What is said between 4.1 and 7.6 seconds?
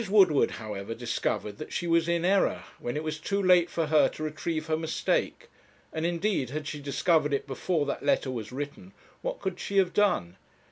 retrieve her mistake; and, indeed, had she discovered it